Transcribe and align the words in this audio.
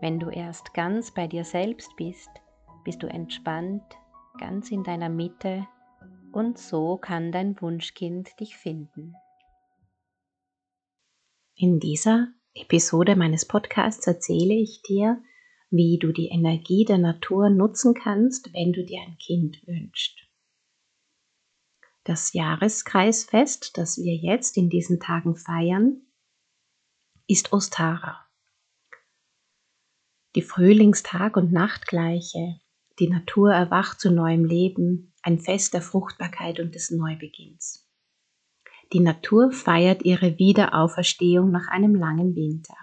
Wenn 0.00 0.18
du 0.18 0.28
erst 0.28 0.74
ganz 0.74 1.12
bei 1.12 1.26
dir 1.26 1.44
selbst 1.44 1.96
bist, 1.96 2.28
bist 2.84 3.02
du 3.02 3.06
entspannt, 3.06 3.82
ganz 4.38 4.70
in 4.70 4.84
deiner 4.84 5.08
Mitte 5.08 5.66
und 6.32 6.58
so 6.58 6.98
kann 6.98 7.32
dein 7.32 7.60
Wunschkind 7.60 8.38
dich 8.38 8.56
finden. 8.56 9.14
In 11.54 11.80
dieser 11.80 12.28
Episode 12.52 13.16
meines 13.16 13.46
Podcasts 13.46 14.06
erzähle 14.06 14.54
ich 14.54 14.82
dir, 14.82 15.22
wie 15.70 15.98
du 15.98 16.12
die 16.12 16.28
Energie 16.28 16.84
der 16.84 16.98
Natur 16.98 17.48
nutzen 17.48 17.94
kannst, 17.94 18.52
wenn 18.52 18.74
du 18.74 18.84
dir 18.84 19.00
ein 19.00 19.16
Kind 19.18 19.66
wünschst. 19.66 20.26
Das 22.04 22.34
Jahreskreisfest, 22.34 23.78
das 23.78 23.96
wir 23.96 24.14
jetzt 24.14 24.58
in 24.58 24.68
diesen 24.68 25.00
Tagen 25.00 25.36
feiern, 25.36 26.02
ist 27.26 27.52
Ostara. 27.52 28.25
Die 30.36 30.42
Frühlingstag- 30.42 31.38
und 31.38 31.50
Nachtgleiche, 31.50 32.60
die 32.98 33.08
Natur 33.08 33.54
erwacht 33.54 33.98
zu 33.98 34.10
neuem 34.10 34.44
Leben, 34.44 35.14
ein 35.22 35.38
Fest 35.38 35.72
der 35.72 35.80
Fruchtbarkeit 35.80 36.60
und 36.60 36.74
des 36.74 36.90
Neubeginns. 36.90 37.88
Die 38.92 39.00
Natur 39.00 39.50
feiert 39.50 40.04
ihre 40.04 40.38
Wiederauferstehung 40.38 41.50
nach 41.50 41.68
einem 41.68 41.94
langen 41.94 42.36
Winter. 42.36 42.76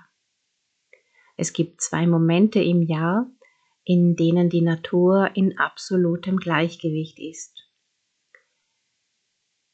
Es 1.37 1.53
gibt 1.53 1.79
zwei 1.81 2.07
Momente 2.07 2.59
im 2.59 2.81
Jahr, 2.81 3.29
in 3.83 4.15
denen 4.15 4.49
die 4.49 4.61
Natur 4.61 5.29
in 5.35 5.59
absolutem 5.59 6.37
Gleichgewicht 6.37 7.19
ist. 7.19 7.69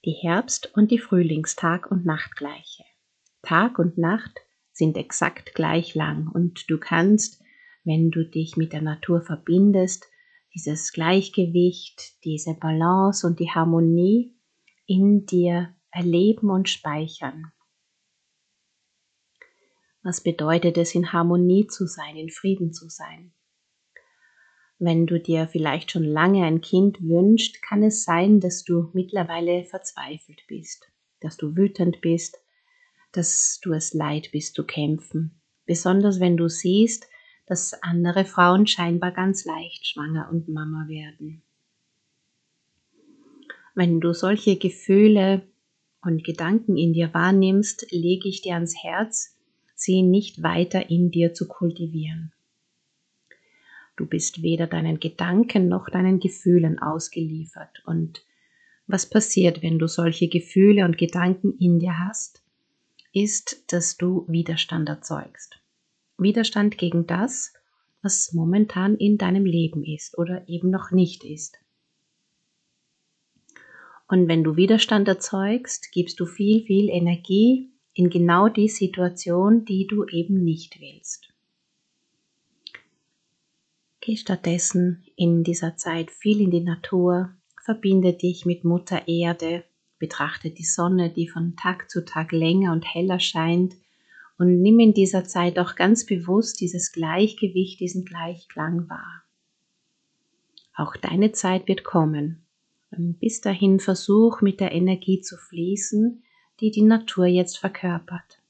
Die 0.03 0.17
Herbst- 0.21 0.75
und 0.75 0.91
die 0.91 0.99
Frühlingstag- 0.99 1.89
und 1.89 2.05
Nachtgleiche. 2.05 2.83
Tag 3.41 3.80
und 3.80 3.97
Nacht 3.97 4.41
sind 4.73 4.97
exakt 4.97 5.55
gleich 5.55 5.95
lang 5.95 6.27
und 6.27 6.69
du 6.69 6.77
kannst, 6.77 7.38
wenn 7.83 8.11
du 8.11 8.25
dich 8.25 8.58
mit 8.58 8.73
der 8.73 8.81
Natur 8.81 9.22
verbindest, 9.22 10.05
dieses 10.53 10.91
Gleichgewicht, 10.91 12.23
diese 12.23 12.53
Balance 12.53 13.25
und 13.25 13.39
die 13.39 13.52
Harmonie 13.52 14.36
in 14.86 15.25
dir 15.25 15.75
erleben 15.91 16.49
und 16.49 16.69
speichern. 16.69 17.52
Was 20.02 20.21
bedeutet 20.21 20.77
es, 20.77 20.95
in 20.95 21.11
Harmonie 21.11 21.67
zu 21.67 21.86
sein, 21.86 22.16
in 22.16 22.30
Frieden 22.30 22.73
zu 22.73 22.89
sein? 22.89 23.33
Wenn 24.77 25.05
du 25.05 25.19
dir 25.19 25.47
vielleicht 25.47 25.91
schon 25.91 26.05
lange 26.05 26.45
ein 26.45 26.61
Kind 26.61 27.02
wünschst, 27.02 27.61
kann 27.61 27.83
es 27.83 28.05
sein, 28.05 28.39
dass 28.39 28.64
du 28.64 28.89
mittlerweile 28.93 29.66
verzweifelt 29.66 30.41
bist, 30.47 30.89
dass 31.19 31.36
du 31.36 31.58
wütend 31.58 31.99
bist, 31.99 32.39
dass 33.11 33.59
du 33.61 33.73
es 33.73 33.93
leid 33.93 34.30
bist 34.31 34.55
zu 34.55 34.66
kämpfen. 34.66 35.41
Besonders 35.66 36.21
wenn 36.21 36.38
du 36.38 36.47
siehst, 36.47 37.08
dass 37.50 37.73
andere 37.81 38.25
Frauen 38.25 38.67
scheinbar 38.67 39.11
ganz 39.11 39.44
leicht 39.44 39.88
schwanger 39.88 40.30
und 40.31 40.47
Mama 40.47 40.88
werden. 40.88 41.42
Wenn 43.73 43.99
du 43.99 44.14
solche 44.14 44.55
Gefühle 44.55 45.42
und 46.02 46.23
Gedanken 46.23 46.77
in 46.77 46.93
dir 46.93 47.11
wahrnimmst, 47.14 47.88
lege 47.92 48.30
ich 48.30 48.42
dir 48.42 48.54
ans 48.54 48.76
Herz, 48.83 49.36
sie 49.73 50.04
nicht 50.04 50.43
weiter 50.43 50.92
in 50.92 51.09
dir 51.09 51.33
zu 51.33 51.48
kultivieren. 51.48 52.32
Du 53.98 54.05
bist 54.05 54.43
weder 54.43 54.67
deinen 54.67 54.99
Gedanken 54.99 55.67
noch 55.67 55.89
deinen 55.89 56.20
Gefühlen 56.20 56.77
ausgeliefert. 56.80 57.82
Und 57.86 58.23
was 58.86 59.09
passiert, 59.09 59.64
wenn 59.64 59.80
du 59.80 59.88
solche 59.88 60.30
Gefühle 60.30 60.86
und 60.86 60.98
Gedanken 60.99 61.58
in 61.59 61.80
dir 61.80 61.98
hast, 61.98 62.43
ist, 63.11 63.73
dass 63.73 63.98
du 63.98 64.26
Widerstand 64.27 64.88
erzeugst. 64.88 65.58
Widerstand 66.21 66.77
gegen 66.77 67.07
das, 67.07 67.53
was 68.02 68.33
momentan 68.33 68.95
in 68.95 69.17
deinem 69.17 69.45
Leben 69.45 69.83
ist 69.83 70.17
oder 70.17 70.47
eben 70.47 70.69
noch 70.69 70.91
nicht 70.91 71.23
ist. 71.23 71.57
Und 74.07 74.27
wenn 74.27 74.43
du 74.43 74.55
Widerstand 74.55 75.08
erzeugst, 75.08 75.91
gibst 75.91 76.19
du 76.19 76.25
viel, 76.25 76.63
viel 76.63 76.89
Energie 76.89 77.71
in 77.93 78.09
genau 78.09 78.47
die 78.47 78.69
Situation, 78.69 79.65
die 79.65 79.85
du 79.85 80.05
eben 80.05 80.43
nicht 80.43 80.79
willst. 80.79 81.29
Geh 84.02 84.15
stattdessen 84.15 85.03
in 85.15 85.43
dieser 85.43 85.77
Zeit 85.77 86.09
viel 86.09 86.41
in 86.41 86.49
die 86.49 86.61
Natur, 86.61 87.35
verbinde 87.61 88.13
dich 88.13 88.45
mit 88.45 88.63
Mutter 88.63 89.08
Erde, 89.08 89.63
betrachte 89.99 90.49
die 90.49 90.63
Sonne, 90.63 91.11
die 91.11 91.27
von 91.27 91.55
Tag 91.55 91.91
zu 91.91 92.03
Tag 92.05 92.31
länger 92.31 92.71
und 92.71 92.85
heller 92.85 93.19
scheint 93.19 93.75
und 94.39 94.61
nimm 94.61 94.80
in 94.80 94.94
dieser 94.94 95.26
Zeit 95.26 95.60
auch 95.60 95.76
ganz 95.76 96.05
bewusst 96.05 96.61
dieses 96.61 96.94
Gleichgewicht, 96.94 97.80
diesen 97.82 98.05
Gleichklang 98.05 98.89
wahr. 98.89 99.23
Auch 100.73 100.95
deine 100.95 101.33
Zeit 101.33 101.67
wird 101.67 101.83
kommen. 101.83 102.45
Und 102.89 103.20
bis 103.20 103.42
dahin 103.42 103.82
versuch 103.82 104.42
mit 104.42 104.61
der 104.61 104.72
Energie 104.72 105.20
zu 105.20 105.38
fließen, 105.38 106.23
die 106.61 106.72
die 106.72 106.83
Natur 106.83 107.26
jetzt 107.26 107.58
verkörpert. 107.58 108.42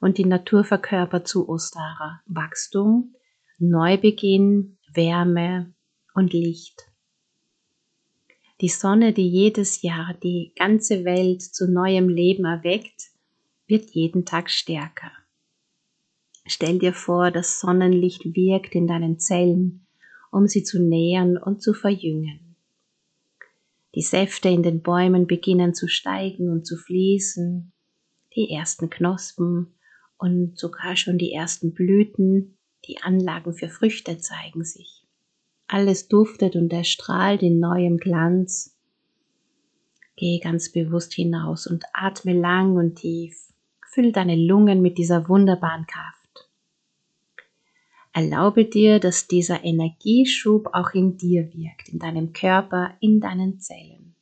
Und 0.00 0.18
die 0.18 0.26
Natur 0.26 0.64
verkörpert 0.64 1.28
zu 1.28 1.48
Ostara 1.48 2.20
Wachstum, 2.26 3.14
Neubeginn, 3.58 4.78
Wärme 4.92 5.72
und 6.12 6.32
Licht. 6.32 6.90
Die 8.60 8.68
Sonne, 8.68 9.12
die 9.12 9.28
jedes 9.28 9.82
Jahr 9.82 10.14
die 10.24 10.52
ganze 10.56 11.04
Welt 11.04 11.40
zu 11.40 11.70
neuem 11.70 12.08
Leben 12.08 12.44
erweckt, 12.44 13.11
wird 13.72 13.92
jeden 13.92 14.26
Tag 14.26 14.50
stärker. 14.50 15.10
Stell 16.44 16.78
dir 16.78 16.92
vor, 16.92 17.30
das 17.30 17.58
Sonnenlicht 17.58 18.22
wirkt 18.36 18.74
in 18.74 18.86
deinen 18.86 19.18
Zellen, 19.18 19.86
um 20.30 20.46
sie 20.46 20.62
zu 20.62 20.78
nähern 20.78 21.38
und 21.38 21.62
zu 21.62 21.72
verjüngen. 21.72 22.54
Die 23.94 24.02
Säfte 24.02 24.50
in 24.50 24.62
den 24.62 24.82
Bäumen 24.82 25.26
beginnen 25.26 25.72
zu 25.72 25.88
steigen 25.88 26.50
und 26.50 26.66
zu 26.66 26.76
fließen, 26.76 27.72
die 28.36 28.50
ersten 28.50 28.90
Knospen 28.90 29.72
und 30.18 30.58
sogar 30.58 30.94
schon 30.96 31.16
die 31.16 31.32
ersten 31.32 31.72
Blüten 31.72 32.58
die 32.84 32.98
Anlagen 33.00 33.54
für 33.54 33.68
Früchte 33.68 34.18
zeigen 34.18 34.64
sich. 34.64 35.06
Alles 35.66 36.08
duftet 36.08 36.56
und 36.56 36.74
erstrahlt 36.74 37.42
in 37.42 37.58
neuem 37.58 37.96
Glanz. 37.96 38.76
Geh 40.16 40.40
ganz 40.40 40.70
bewusst 40.72 41.14
hinaus 41.14 41.66
und 41.66 41.84
atme 41.94 42.34
lang 42.38 42.76
und 42.76 42.96
tief. 42.96 43.51
Füll 43.92 44.10
deine 44.10 44.36
Lungen 44.36 44.80
mit 44.80 44.96
dieser 44.96 45.28
wunderbaren 45.28 45.86
Kraft. 45.86 46.48
Erlaube 48.14 48.64
dir, 48.64 49.00
dass 49.00 49.28
dieser 49.28 49.64
Energieschub 49.64 50.70
auch 50.72 50.94
in 50.94 51.18
dir 51.18 51.52
wirkt, 51.52 51.90
in 51.90 51.98
deinem 51.98 52.32
Körper, 52.32 52.96
in 53.00 53.20
deinen 53.20 53.60
Zellen. 53.60 54.14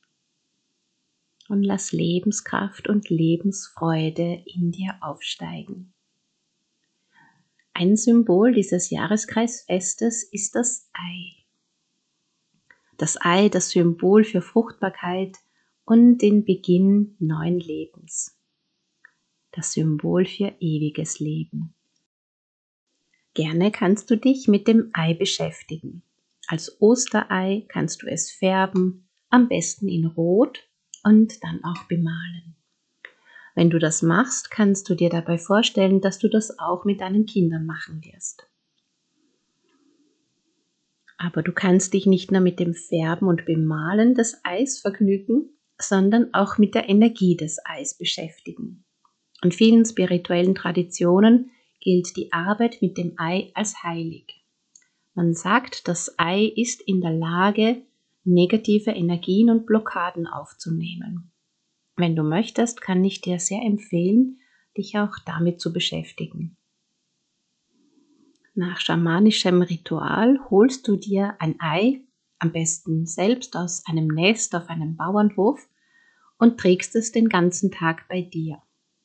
Und 1.49 1.63
lass 1.63 1.93
Lebenskraft 1.93 2.89
und 2.89 3.11
Lebensfreude 3.11 4.43
in 4.45 4.73
dir 4.73 4.97
aufsteigen. 5.03 5.93
Ein 7.73 7.97
Symbol 7.97 8.53
dieses 8.53 8.91
Jahreskreisfestes 8.91 10.25
ist 10.25 10.57
das 10.57 10.91
Ei. 10.93 11.45
Das 12.97 13.17
Ei, 13.21 13.49
das 13.49 13.71
Symbol 13.71 14.25
für 14.25 14.43
Fruchtbarkeit 14.43 15.37
und 15.85 16.19
den 16.19 16.45
Beginn 16.45 17.15
neuen 17.21 17.61
Lebens. 17.61 18.40
Das 19.53 19.73
Symbol 19.73 20.27
für 20.27 20.55
ewiges 20.61 21.19
Leben. 21.19 21.75
Gerne 23.35 23.71
kannst 23.71 24.11
du 24.11 24.17
dich 24.17 24.49
mit 24.49 24.69
dem 24.69 24.91
Ei 24.93 25.15
beschäftigen. 25.15 26.03
Als 26.47 26.81
Osterei 26.81 27.65
kannst 27.69 28.03
du 28.03 28.07
es 28.07 28.31
färben, 28.31 29.09
am 29.29 29.49
besten 29.49 29.89
in 29.89 30.07
Rot 30.07 30.69
und 31.05 31.43
dann 31.45 31.63
auch 31.65 31.85
bemalen. 31.85 32.57
Wenn 33.55 33.71
du 33.71 33.79
das 33.79 34.03
machst, 34.03 34.51
kannst 34.51 34.89
du 34.89 34.95
dir 34.95 35.11
dabei 35.11 35.39
vorstellen, 35.39 36.01
dass 36.01 36.19
du 36.19 36.29
das 36.29 36.59
auch 36.59 36.85
mit 36.85 37.01
deinen 37.01 37.27
Kindern 37.27 37.67
machen 37.67 38.05
wirst. 38.05 38.49
Aber 41.19 41.43
du 41.43 41.53
kannst 41.53 41.93
dich 41.93 42.07
nicht 42.07 42.33
nur 42.33 42.41
mit 42.41 42.59
dem 42.59 42.75
Färben 42.75 43.29
und 43.29 43.45
Bemalen 43.45 44.15
des 44.15 44.41
Eis 44.43 44.79
vergnügen, 44.79 45.51
sondern 45.79 46.33
auch 46.33 46.57
mit 46.57 46.75
der 46.75 46.89
Energie 46.89 47.37
des 47.37 47.59
Eis 47.65 47.97
beschäftigen. 47.97 48.85
In 49.43 49.53
vielen 49.53 49.85
spirituellen 49.85 50.55
Traditionen 50.55 51.51
gilt 51.81 52.17
die 52.17 52.33
Arbeit 52.33 52.83
mit 52.83 52.99
dem 52.99 53.15
Ei 53.17 53.51
als 53.55 53.83
heilig. 53.83 54.45
Man 55.15 55.35
sagt, 55.35 55.89
das 55.89 56.15
Ei 56.19 56.45
ist 56.45 56.83
in 56.83 57.01
der 57.01 57.13
Lage, 57.13 57.83
negative 58.25 58.91
Energien 58.91 59.51
und 59.51 59.67
Blockaden 59.67 60.27
aufzunehmen. 60.27 61.33
Wenn 61.97 62.17
du 62.17 62.23
möchtest, 62.23 62.81
kann 62.81 63.05
ich 63.05 63.21
dir 63.21 63.39
sehr 63.39 63.63
empfehlen, 63.63 64.41
dich 64.77 64.99
auch 64.99 65.19
damit 65.27 65.61
zu 65.61 65.73
beschäftigen. 65.73 66.57
Nach 68.55 68.81
schamanischem 68.81 69.63
Ritual 69.63 70.39
holst 70.51 70.87
du 70.87 70.97
dir 70.97 71.37
ein 71.39 71.57
Ei, 71.61 72.01
am 72.39 72.53
besten 72.53 73.07
selbst 73.07 73.57
aus 73.57 73.85
einem 73.87 74.07
Nest 74.09 74.55
auf 74.55 74.69
einem 74.69 74.97
Bauernhof, 74.97 75.67
und 76.39 76.59
trägst 76.59 76.97
es 76.97 77.13
den 77.13 77.29
ganzen 77.29 77.71
Tag 77.71 78.09
bei 78.09 78.23
dir. 78.23 78.63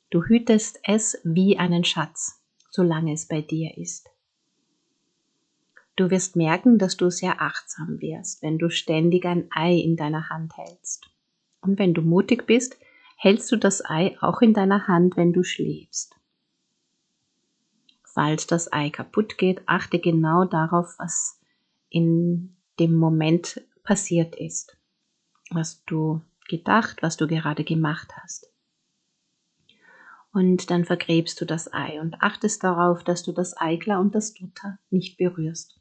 Du 0.10 0.24
hütest 0.24 0.80
es 0.84 1.20
wie 1.24 1.58
einen 1.58 1.84
Schatz, 1.84 2.42
solange 2.70 3.14
es 3.14 3.28
bei 3.28 3.42
dir 3.42 3.78
ist. 3.78 4.10
Du 5.96 6.10
wirst 6.10 6.36
merken, 6.36 6.78
dass 6.78 6.98
du 6.98 7.10
sehr 7.10 7.42
achtsam 7.42 8.02
wirst, 8.02 8.42
wenn 8.42 8.58
du 8.58 8.70
ständig 8.70 9.26
ein 9.26 9.48
Ei 9.52 9.74
in 9.76 9.96
deiner 9.96 10.30
Hand 10.30 10.58
hältst. 10.58 11.10
Und 11.62 11.80
wenn 11.80 11.94
du 11.94 12.02
mutig 12.02 12.46
bist, 12.46 12.78
hältst 13.16 13.52
du 13.52 13.56
das 13.56 13.84
Ei 13.84 14.18
auch 14.22 14.42
in 14.42 14.54
deiner 14.54 14.88
Hand, 14.88 15.16
wenn 15.16 15.32
du 15.34 15.44
schläfst. 15.44 16.16
Falls 18.04 18.46
das 18.46 18.72
Ei 18.72 18.90
kaputt 18.90 19.38
geht, 19.38 19.62
achte 19.68 20.00
genau 20.00 20.46
darauf, 20.46 20.96
was 21.00 21.40
in 21.90 22.56
dem 22.80 22.94
Moment 22.94 23.62
passiert 23.84 24.36
ist, 24.36 24.78
was 25.50 25.84
du 25.86 26.22
gedacht, 26.48 27.02
was 27.02 27.18
du 27.18 27.28
gerade 27.28 27.64
gemacht 27.64 28.14
hast. 28.22 28.52
Und 30.36 30.70
dann 30.70 30.84
vergräbst 30.84 31.40
du 31.40 31.46
das 31.46 31.72
Ei 31.72 32.02
und 32.02 32.16
achtest 32.22 32.62
darauf, 32.62 33.06
dass 33.06 33.24
du 33.24 33.32
das 33.32 33.56
Eigler 33.56 34.02
und 34.02 34.14
das 34.16 34.34
Dutter 34.34 34.78
nicht 34.90 35.18
berührst. 35.18 35.80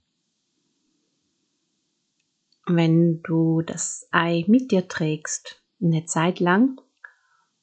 Wenn 2.64 3.20
du 3.22 3.62
das 3.62 4.06
Ei 4.12 4.44
mit 4.46 4.70
dir 4.70 4.86
trägst, 4.86 5.60
eine 5.82 6.04
Zeit 6.04 6.38
lang, 6.38 6.80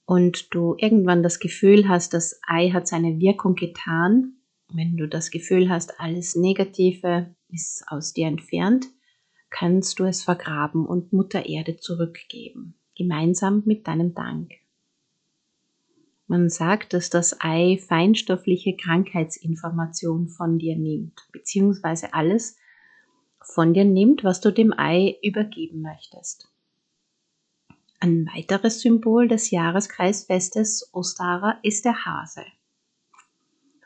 und 0.04 0.54
du 0.54 0.76
irgendwann 0.78 1.24
das 1.24 1.40
Gefühl 1.40 1.88
hast, 1.88 2.14
das 2.14 2.42
Ei 2.46 2.72
hat 2.72 2.90
seine 2.90 3.22
Wirkung 3.22 3.56
getan, 3.56 4.34
wenn 4.68 4.98
du 4.98 5.08
das 5.08 5.32
Gefühl 5.32 5.70
hast, 5.70 5.98
alles 5.98 6.36
Negative 6.36 7.34
ist 7.48 7.86
aus 7.88 8.12
dir 8.12 8.28
entfernt, 8.28 8.88
kannst 9.50 9.98
du 10.00 10.04
es 10.04 10.24
vergraben 10.24 10.86
und 10.86 11.14
Mutter 11.14 11.46
Erde 11.46 11.78
zurückgeben, 11.78 12.76
gemeinsam 12.98 13.64
mit 13.66 13.88
deinem 13.88 14.14
Dank. 14.14 14.61
Man 16.32 16.50
sagt, 16.50 16.94
dass 16.94 17.10
das 17.10 17.42
Ei 17.42 17.78
feinstoffliche 17.90 18.78
Krankheitsinformation 18.78 20.30
von 20.30 20.60
dir 20.60 20.78
nimmt, 20.78 21.28
beziehungsweise 21.34 22.14
alles, 22.14 22.56
von 23.42 23.74
dir 23.74 23.84
nimmt, 23.84 24.24
was 24.24 24.40
du 24.40 24.50
dem 24.50 24.72
Ei 24.72 25.18
übergeben 25.22 25.82
möchtest. 25.82 26.50
Ein 28.00 28.28
weiteres 28.34 28.80
Symbol 28.80 29.28
des 29.28 29.52
Jahreskreisfestes 29.52 30.92
Ostara 30.94 31.60
ist 31.64 31.84
der 31.84 32.06
Hase. 32.06 32.46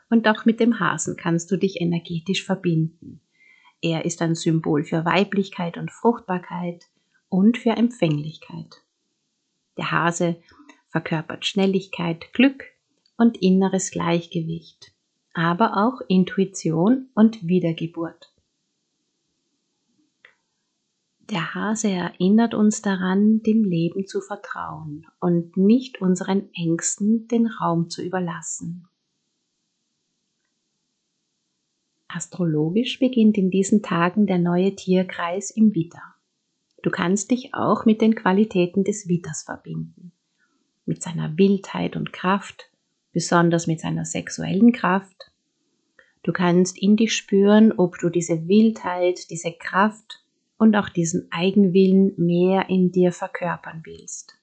Und 0.08 0.28
auch 0.28 0.44
mit 0.44 0.60
dem 0.60 0.78
Hasen 0.78 1.16
kannst 1.16 1.50
du 1.50 1.56
dich 1.56 1.80
energetisch 1.80 2.44
verbinden. 2.44 3.22
Er 3.82 4.04
ist 4.04 4.22
ein 4.22 4.36
Symbol 4.36 4.84
für 4.84 5.04
Weiblichkeit 5.04 5.78
und 5.78 5.90
Fruchtbarkeit 5.90 6.84
und 7.28 7.58
für 7.58 7.70
Empfänglichkeit. 7.70 8.84
Der 9.76 9.90
Hase 9.90 10.36
verkörpert 10.96 11.44
Schnelligkeit, 11.44 12.32
Glück 12.32 12.64
und 13.18 13.36
inneres 13.42 13.90
Gleichgewicht, 13.90 14.94
aber 15.34 15.76
auch 15.76 16.00
Intuition 16.08 17.10
und 17.14 17.46
Wiedergeburt. 17.46 18.32
Der 21.28 21.54
Hase 21.54 21.90
erinnert 21.90 22.54
uns 22.54 22.80
daran, 22.80 23.42
dem 23.42 23.62
Leben 23.62 24.06
zu 24.06 24.22
vertrauen 24.22 25.06
und 25.20 25.58
nicht 25.58 26.00
unseren 26.00 26.48
Ängsten 26.54 27.28
den 27.28 27.46
Raum 27.46 27.90
zu 27.90 28.02
überlassen. 28.02 28.88
Astrologisch 32.08 32.98
beginnt 33.00 33.36
in 33.36 33.50
diesen 33.50 33.82
Tagen 33.82 34.26
der 34.26 34.38
neue 34.38 34.74
Tierkreis 34.74 35.50
im 35.50 35.74
Widder. 35.74 36.14
Du 36.82 36.88
kannst 36.88 37.32
dich 37.32 37.52
auch 37.52 37.84
mit 37.84 38.00
den 38.00 38.14
Qualitäten 38.14 38.82
des 38.82 39.08
Widders 39.08 39.42
verbinden, 39.42 40.12
mit 40.86 41.02
seiner 41.02 41.36
Wildheit 41.36 41.96
und 41.96 42.12
Kraft, 42.12 42.70
besonders 43.12 43.66
mit 43.66 43.80
seiner 43.80 44.04
sexuellen 44.04 44.72
Kraft. 44.72 45.30
Du 46.22 46.32
kannst 46.32 46.78
in 46.80 46.96
dich 46.96 47.14
spüren, 47.14 47.72
ob 47.72 47.98
du 47.98 48.08
diese 48.08 48.48
Wildheit, 48.48 49.30
diese 49.30 49.52
Kraft 49.52 50.24
und 50.58 50.74
auch 50.76 50.88
diesen 50.88 51.28
Eigenwillen 51.30 52.14
mehr 52.16 52.68
in 52.68 52.90
dir 52.90 53.12
verkörpern 53.12 53.82
willst. 53.84 54.38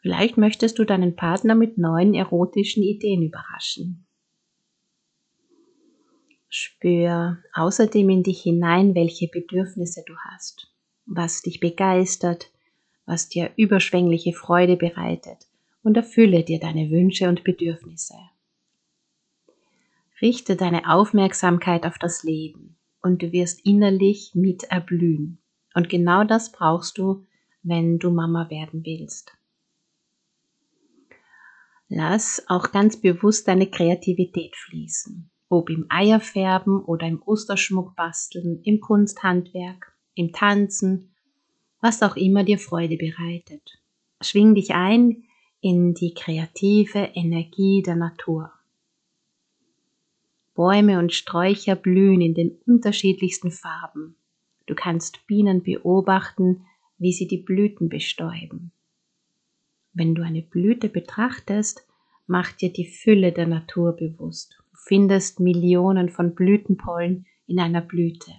Vielleicht 0.00 0.38
möchtest 0.38 0.78
du 0.78 0.84
deinen 0.84 1.14
Partner 1.14 1.54
mit 1.54 1.76
neuen 1.76 2.14
erotischen 2.14 2.82
Ideen 2.82 3.22
überraschen. 3.22 4.06
Spür 6.48 7.38
außerdem 7.52 8.08
in 8.10 8.22
dich 8.22 8.42
hinein, 8.42 8.94
welche 8.94 9.28
Bedürfnisse 9.28 10.02
du 10.06 10.14
hast, 10.16 10.72
was 11.06 11.42
dich 11.42 11.60
begeistert, 11.60 12.50
was 13.10 13.28
dir 13.28 13.50
überschwängliche 13.56 14.32
Freude 14.32 14.76
bereitet 14.76 15.48
und 15.82 15.96
erfülle 15.96 16.44
dir 16.44 16.60
deine 16.60 16.90
Wünsche 16.92 17.28
und 17.28 17.42
Bedürfnisse. 17.42 18.14
Richte 20.22 20.54
deine 20.54 20.88
Aufmerksamkeit 20.88 21.86
auf 21.86 21.98
das 21.98 22.22
Leben 22.22 22.76
und 23.02 23.20
du 23.20 23.32
wirst 23.32 23.66
innerlich 23.66 24.30
mit 24.34 24.62
erblühen. 24.64 25.38
Und 25.74 25.88
genau 25.88 26.22
das 26.22 26.52
brauchst 26.52 26.98
du, 26.98 27.26
wenn 27.64 27.98
du 27.98 28.12
Mama 28.12 28.48
werden 28.48 28.84
willst. 28.84 29.32
Lass 31.88 32.44
auch 32.46 32.70
ganz 32.70 33.00
bewusst 33.00 33.48
deine 33.48 33.68
Kreativität 33.68 34.54
fließen, 34.54 35.28
ob 35.48 35.68
im 35.68 35.86
Eierfärben 35.88 36.84
oder 36.84 37.08
im 37.08 37.20
Osterschmuck 37.24 37.96
basteln, 37.96 38.60
im 38.62 38.80
Kunsthandwerk, 38.80 39.96
im 40.14 40.32
Tanzen, 40.32 41.09
was 41.80 42.02
auch 42.02 42.16
immer 42.16 42.44
dir 42.44 42.58
Freude 42.58 42.96
bereitet. 42.96 43.78
Schwing 44.20 44.54
dich 44.54 44.74
ein 44.74 45.24
in 45.60 45.94
die 45.94 46.14
kreative 46.14 47.10
Energie 47.14 47.82
der 47.82 47.96
Natur. 47.96 48.52
Bäume 50.54 50.98
und 50.98 51.12
Sträucher 51.12 51.76
blühen 51.76 52.20
in 52.20 52.34
den 52.34 52.58
unterschiedlichsten 52.66 53.50
Farben. 53.50 54.16
Du 54.66 54.74
kannst 54.74 55.26
Bienen 55.26 55.62
beobachten, 55.62 56.66
wie 56.98 57.12
sie 57.12 57.26
die 57.26 57.38
Blüten 57.38 57.88
bestäuben. 57.88 58.72
Wenn 59.92 60.14
du 60.14 60.22
eine 60.22 60.42
Blüte 60.42 60.88
betrachtest, 60.88 61.86
mach 62.26 62.52
dir 62.52 62.72
die 62.72 62.86
Fülle 62.86 63.32
der 63.32 63.46
Natur 63.46 63.92
bewusst. 63.92 64.62
Du 64.70 64.78
findest 64.84 65.40
Millionen 65.40 66.10
von 66.10 66.34
Blütenpollen 66.34 67.26
in 67.46 67.58
einer 67.58 67.80
Blüte. 67.80 68.32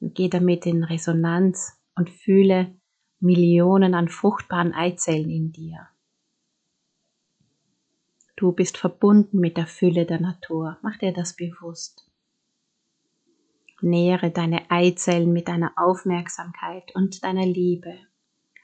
Und 0.00 0.14
geh 0.14 0.28
damit 0.28 0.66
in 0.66 0.84
Resonanz 0.84 1.78
und 1.96 2.10
fühle 2.10 2.74
Millionen 3.20 3.94
an 3.94 4.08
fruchtbaren 4.08 4.74
Eizellen 4.74 5.30
in 5.30 5.52
dir. 5.52 5.88
Du 8.36 8.52
bist 8.52 8.76
verbunden 8.76 9.38
mit 9.38 9.56
der 9.56 9.66
Fülle 9.66 10.06
der 10.06 10.20
Natur. 10.20 10.78
Mach 10.82 10.98
dir 10.98 11.12
das 11.12 11.36
bewusst. 11.36 12.10
Nähere 13.80 14.30
deine 14.30 14.70
Eizellen 14.70 15.32
mit 15.32 15.48
deiner 15.48 15.72
Aufmerksamkeit 15.76 16.94
und 16.94 17.22
deiner 17.22 17.46
Liebe. 17.46 17.96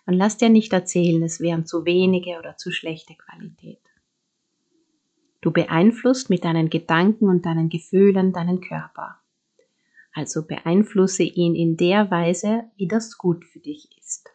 Und 0.06 0.14
lass 0.14 0.36
dir 0.36 0.48
nicht 0.48 0.72
erzählen, 0.72 1.22
es 1.22 1.40
wären 1.40 1.66
zu 1.66 1.84
wenige 1.84 2.38
oder 2.38 2.56
zu 2.56 2.72
schlechte 2.72 3.14
Qualität. 3.14 3.80
Du 5.40 5.52
beeinflusst 5.52 6.30
mit 6.30 6.44
deinen 6.44 6.68
Gedanken 6.68 7.28
und 7.28 7.46
deinen 7.46 7.68
Gefühlen 7.68 8.32
deinen 8.32 8.60
Körper. 8.60 9.20
Also 10.20 10.46
beeinflusse 10.46 11.22
ihn 11.22 11.54
in 11.54 11.78
der 11.78 12.10
Weise, 12.10 12.64
wie 12.76 12.86
das 12.86 13.16
gut 13.16 13.46
für 13.46 13.58
dich 13.58 13.88
ist. 13.98 14.28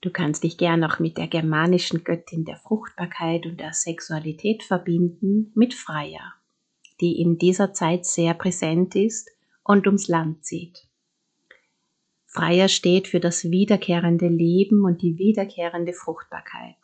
Du 0.00 0.08
kannst 0.10 0.44
dich 0.44 0.56
gern 0.56 0.82
auch 0.82 0.98
mit 0.98 1.18
der 1.18 1.26
germanischen 1.26 2.04
Göttin 2.04 2.46
der 2.46 2.56
Fruchtbarkeit 2.56 3.44
und 3.44 3.60
der 3.60 3.74
Sexualität 3.74 4.62
verbinden, 4.62 5.52
mit 5.54 5.74
Freya, 5.74 6.32
die 7.02 7.20
in 7.20 7.36
dieser 7.36 7.74
Zeit 7.74 8.06
sehr 8.06 8.32
präsent 8.32 8.96
ist 8.96 9.30
und 9.62 9.86
ums 9.86 10.08
Land 10.08 10.46
zieht. 10.46 10.88
Freya 12.24 12.68
steht 12.68 13.08
für 13.08 13.20
das 13.20 13.50
wiederkehrende 13.50 14.28
Leben 14.28 14.86
und 14.86 15.02
die 15.02 15.18
wiederkehrende 15.18 15.92
Fruchtbarkeit. 15.92 16.78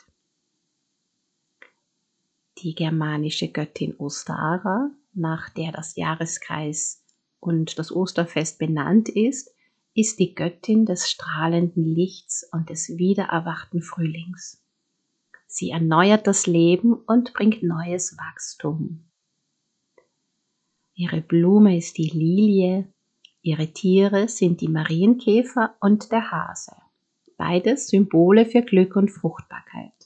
Die 2.58 2.74
germanische 2.74 3.48
Göttin 3.48 3.96
Ostara, 3.96 4.90
nach 5.16 5.50
der 5.50 5.72
das 5.72 5.96
Jahreskreis 5.96 7.02
und 7.40 7.78
das 7.78 7.90
Osterfest 7.90 8.58
benannt 8.58 9.08
ist, 9.08 9.50
ist 9.94 10.18
die 10.18 10.34
Göttin 10.34 10.84
des 10.84 11.10
strahlenden 11.10 11.84
Lichts 11.84 12.46
und 12.52 12.68
des 12.68 12.98
wiedererwachten 12.98 13.82
Frühlings. 13.82 14.62
Sie 15.46 15.70
erneuert 15.70 16.26
das 16.26 16.46
Leben 16.46 16.92
und 16.92 17.32
bringt 17.32 17.62
neues 17.62 18.16
Wachstum. 18.18 19.04
Ihre 20.94 21.20
Blume 21.20 21.76
ist 21.76 21.98
die 21.98 22.08
Lilie, 22.08 22.92
ihre 23.42 23.68
Tiere 23.68 24.28
sind 24.28 24.60
die 24.60 24.68
Marienkäfer 24.68 25.76
und 25.80 26.10
der 26.12 26.30
Hase. 26.30 26.76
Beides 27.38 27.88
Symbole 27.88 28.46
für 28.46 28.62
Glück 28.62 28.96
und 28.96 29.10
Fruchtbarkeit. 29.10 30.05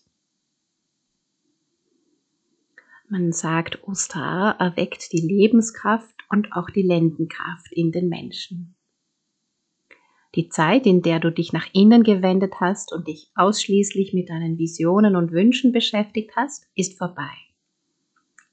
Man 3.12 3.32
sagt, 3.32 3.82
Ostara 3.88 4.52
erweckt 4.60 5.12
die 5.12 5.20
Lebenskraft 5.20 6.14
und 6.28 6.52
auch 6.52 6.70
die 6.70 6.82
Lendenkraft 6.82 7.72
in 7.72 7.90
den 7.90 8.08
Menschen. 8.08 8.76
Die 10.36 10.48
Zeit, 10.48 10.86
in 10.86 11.02
der 11.02 11.18
du 11.18 11.32
dich 11.32 11.52
nach 11.52 11.66
innen 11.72 12.04
gewendet 12.04 12.60
hast 12.60 12.92
und 12.92 13.08
dich 13.08 13.32
ausschließlich 13.34 14.14
mit 14.14 14.30
deinen 14.30 14.58
Visionen 14.58 15.16
und 15.16 15.32
Wünschen 15.32 15.72
beschäftigt 15.72 16.36
hast, 16.36 16.68
ist 16.76 16.98
vorbei. 16.98 17.32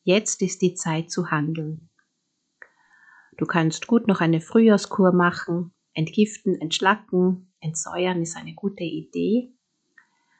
Jetzt 0.02 0.42
ist 0.42 0.64
die 0.64 0.74
Zeit 0.74 1.12
zu 1.12 1.30
handeln. 1.30 1.92
Du 3.38 3.46
kannst 3.46 3.86
gut 3.86 4.08
noch 4.08 4.22
eine 4.22 4.42
Frühjahrskur 4.42 5.12
machen, 5.12 5.72
entgiften, 5.94 6.60
entschlacken, 6.60 7.52
entsäuern 7.60 8.24
ist 8.24 8.36
eine 8.36 8.56
gute 8.56 8.86
Idee. 8.86 9.54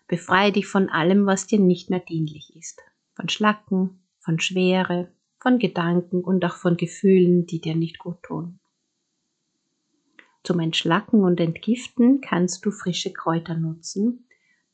Befreie 0.08 0.52
dich 0.52 0.66
von 0.66 0.90
allem, 0.90 1.28
was 1.28 1.46
dir 1.46 1.60
nicht 1.60 1.92
mehr 1.92 2.00
dienlich 2.00 2.56
ist. 2.56 2.82
Von 3.14 3.30
Schlacken, 3.30 4.07
von 4.28 4.42
Schwere, 4.42 5.08
von 5.40 5.58
Gedanken 5.58 6.22
und 6.22 6.44
auch 6.44 6.58
von 6.58 6.76
Gefühlen, 6.76 7.46
die 7.46 7.62
dir 7.62 7.76
nicht 7.78 7.98
gut 7.98 8.22
tun. 8.24 8.60
Zum 10.44 10.60
Entschlacken 10.60 11.24
und 11.24 11.40
Entgiften 11.40 12.20
kannst 12.20 12.66
du 12.66 12.72
frische 12.72 13.14
Kräuter 13.14 13.56
nutzen, 13.56 14.28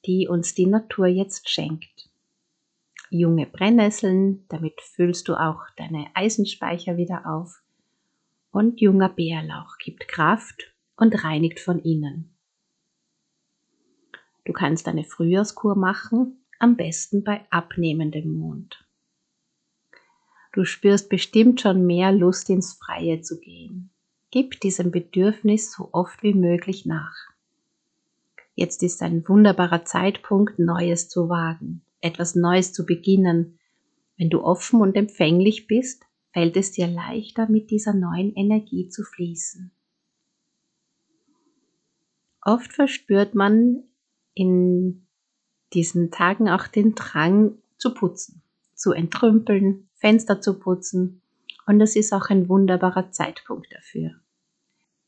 die 0.07 0.27
uns 0.27 0.55
die 0.55 0.65
Natur 0.65 1.05
jetzt 1.05 1.51
schenkt. 1.51 2.09
Junge 3.11 3.45
Brennnesseln, 3.45 4.43
damit 4.49 4.81
füllst 4.81 5.27
du 5.27 5.35
auch 5.35 5.61
deine 5.77 6.07
Eisenspeicher 6.15 6.97
wieder 6.97 7.27
auf. 7.27 7.61
Und 8.49 8.81
junger 8.81 9.09
Bärlauch 9.09 9.77
gibt 9.77 10.07
Kraft 10.07 10.73
und 10.95 11.23
reinigt 11.23 11.59
von 11.59 11.77
innen. 11.77 12.35
Du 14.45 14.51
kannst 14.51 14.87
eine 14.87 15.03
Frühjahrskur 15.03 15.75
machen, 15.75 16.43
am 16.57 16.75
besten 16.75 17.23
bei 17.23 17.45
abnehmendem 17.51 18.33
Mond. 18.33 18.83
Du 20.53 20.65
spürst 20.65 21.09
bestimmt 21.09 21.61
schon 21.61 21.85
mehr 21.87 22.11
Lust 22.11 22.49
ins 22.49 22.73
Freie 22.73 23.21
zu 23.21 23.39
gehen. 23.39 23.89
Gib 24.29 24.61
diesem 24.61 24.91
Bedürfnis 24.91 25.71
so 25.71 25.89
oft 25.91 26.21
wie 26.21 26.35
möglich 26.35 26.85
nach. 26.85 27.15
Jetzt 28.53 28.83
ist 28.83 29.01
ein 29.01 29.27
wunderbarer 29.27 29.83
Zeitpunkt, 29.83 30.59
Neues 30.59 31.09
zu 31.09 31.27
wagen, 31.27 31.81
etwas 32.01 32.35
Neues 32.35 32.71
zu 32.71 32.85
beginnen. 32.85 33.57
Wenn 34.15 34.29
du 34.29 34.43
offen 34.43 34.79
und 34.79 34.95
empfänglich 34.95 35.65
bist, 35.65 36.03
fällt 36.33 36.55
es 36.55 36.71
dir 36.71 36.87
leichter, 36.87 37.49
mit 37.49 37.71
dieser 37.71 37.93
neuen 37.93 38.35
Energie 38.35 38.89
zu 38.89 39.03
fließen. 39.03 39.71
Oft 42.41 42.73
verspürt 42.73 43.33
man 43.33 43.83
in 44.35 45.07
diesen 45.73 46.11
Tagen 46.11 46.47
auch 46.47 46.67
den 46.67 46.93
Drang 46.93 47.57
zu 47.77 47.95
putzen, 47.95 48.42
zu 48.75 48.91
entrümpeln, 48.91 49.89
Fenster 49.95 50.41
zu 50.41 50.59
putzen. 50.59 51.21
Und 51.65 51.79
es 51.81 51.95
ist 51.95 52.13
auch 52.13 52.29
ein 52.29 52.49
wunderbarer 52.49 53.11
Zeitpunkt 53.11 53.67
dafür. 53.73 54.11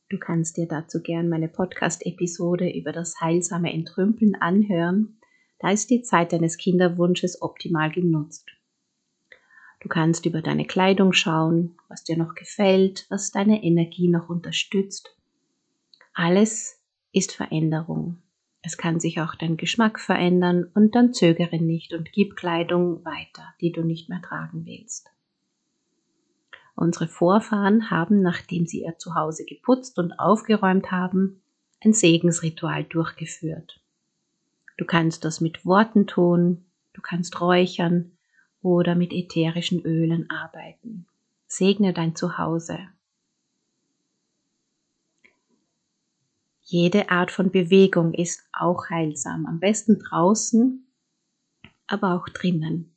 Du 0.09 0.19
kannst 0.19 0.57
dir 0.57 0.67
dazu 0.67 1.01
gern 1.01 1.29
meine 1.29 1.47
Podcast-Episode 1.47 2.69
über 2.69 2.91
das 2.91 3.19
heilsame 3.19 3.73
Entrümpeln 3.73 4.35
anhören. 4.35 5.17
Da 5.59 5.71
ist 5.71 5.89
die 5.89 6.03
Zeit 6.03 6.31
deines 6.31 6.57
Kinderwunsches 6.57 7.41
optimal 7.41 7.91
genutzt. 7.91 8.49
Du 9.79 9.89
kannst 9.89 10.25
über 10.25 10.41
deine 10.41 10.65
Kleidung 10.65 11.13
schauen, 11.13 11.77
was 11.89 12.03
dir 12.03 12.17
noch 12.17 12.35
gefällt, 12.35 13.05
was 13.09 13.31
deine 13.31 13.63
Energie 13.63 14.07
noch 14.07 14.29
unterstützt. 14.29 15.15
Alles 16.13 16.81
ist 17.11 17.31
Veränderung. 17.31 18.21
Es 18.65 18.77
kann 18.77 18.99
sich 18.99 19.21
auch 19.21 19.35
dein 19.35 19.57
Geschmack 19.57 19.99
verändern 19.99 20.71
und 20.73 20.95
dann 20.95 21.13
zögere 21.13 21.57
nicht 21.61 21.93
und 21.93 22.11
gib 22.11 22.35
Kleidung 22.35 23.05
weiter, 23.05 23.53
die 23.61 23.71
du 23.71 23.83
nicht 23.83 24.09
mehr 24.09 24.23
tragen 24.23 24.65
willst. 24.65 25.11
Unsere 26.75 27.07
Vorfahren 27.07 27.91
haben, 27.91 28.23
nachdem 28.23 28.65
sie 28.65 28.83
ihr 28.83 28.97
Zuhause 28.97 29.45
geputzt 29.45 29.99
und 29.99 30.13
aufgeräumt 30.13 30.89
haben, 30.91 31.43
ein 31.79 31.93
Segensritual 31.93 32.83
durchgeführt. 32.85 33.79
Du 34.77 34.85
kannst 34.85 35.25
das 35.25 35.41
mit 35.41 35.63
Worten 35.63 36.07
tun, 36.07 36.65
du 36.93 37.01
kannst 37.01 37.39
räuchern 37.39 38.13
oder 38.63 38.95
mit 38.95 39.13
ätherischen 39.13 39.85
Ölen 39.85 40.27
arbeiten. 40.31 41.05
Segne 41.45 41.93
dein 41.93 42.15
Zuhause. 42.15 42.79
Jede 46.67 47.11
Art 47.11 47.29
von 47.29 47.51
Bewegung 47.51 48.15
ist 48.15 48.43
auch 48.51 48.89
heilsam, 48.89 49.45
am 49.45 49.59
besten 49.59 49.99
draußen, 49.99 50.83
aber 51.85 52.15
auch 52.15 52.27
drinnen. 52.27 52.95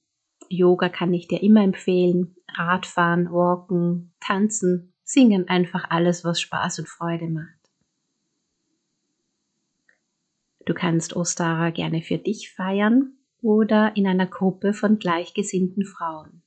Yoga 0.48 0.88
kann 0.88 1.12
ich 1.12 1.28
dir 1.28 1.42
immer 1.42 1.62
empfehlen. 1.62 2.34
Radfahren, 2.48 3.30
Walken, 3.30 4.14
Tanzen, 4.20 4.94
Singen, 5.04 5.48
einfach 5.48 5.90
alles, 5.90 6.24
was 6.24 6.40
Spaß 6.40 6.78
und 6.78 6.88
Freude 6.88 7.28
macht. 7.28 7.58
Du 10.64 10.72
kannst 10.72 11.14
Ostara 11.14 11.68
gerne 11.68 12.00
für 12.00 12.16
dich 12.16 12.50
feiern 12.50 13.18
oder 13.42 13.94
in 13.96 14.06
einer 14.06 14.26
Gruppe 14.26 14.72
von 14.72 14.98
gleichgesinnten 14.98 15.84
Frauen. 15.84 16.40